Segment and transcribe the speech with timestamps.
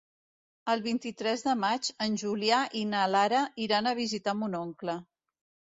[0.73, 5.03] El vint-i-tres de maig en Julià i na Lara iran a visitar mon oncle.